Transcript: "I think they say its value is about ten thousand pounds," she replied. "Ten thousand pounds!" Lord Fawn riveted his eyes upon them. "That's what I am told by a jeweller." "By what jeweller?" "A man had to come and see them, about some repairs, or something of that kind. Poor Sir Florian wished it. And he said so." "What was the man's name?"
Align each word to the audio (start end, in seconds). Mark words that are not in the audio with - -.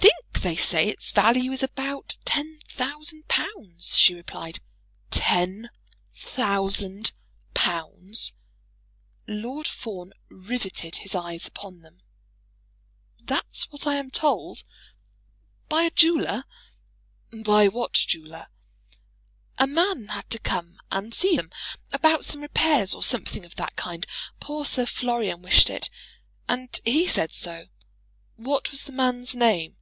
"I 0.00 0.40
think 0.40 0.54
they 0.54 0.62
say 0.62 0.88
its 0.88 1.10
value 1.10 1.50
is 1.50 1.64
about 1.64 2.16
ten 2.24 2.60
thousand 2.68 3.26
pounds," 3.26 3.96
she 3.96 4.14
replied. 4.14 4.60
"Ten 5.10 5.68
thousand 6.14 7.10
pounds!" 7.54 8.34
Lord 9.26 9.66
Fawn 9.66 10.12
riveted 10.28 10.98
his 10.98 11.16
eyes 11.16 11.48
upon 11.48 11.80
them. 11.80 12.00
"That's 13.20 13.64
what 13.72 13.84
I 13.84 13.96
am 13.96 14.12
told 14.12 14.62
by 15.68 15.82
a 15.82 15.90
jeweller." 15.90 16.44
"By 17.32 17.66
what 17.66 17.92
jeweller?" 17.94 18.46
"A 19.58 19.66
man 19.66 20.06
had 20.10 20.30
to 20.30 20.38
come 20.38 20.76
and 20.92 21.12
see 21.12 21.34
them, 21.36 21.50
about 21.90 22.24
some 22.24 22.42
repairs, 22.42 22.94
or 22.94 23.02
something 23.02 23.44
of 23.44 23.56
that 23.56 23.74
kind. 23.74 24.06
Poor 24.38 24.64
Sir 24.64 24.86
Florian 24.86 25.42
wished 25.42 25.68
it. 25.68 25.90
And 26.48 26.80
he 26.84 27.08
said 27.08 27.32
so." 27.34 27.66
"What 28.36 28.70
was 28.70 28.84
the 28.84 28.92
man's 28.92 29.34
name?" 29.34 29.74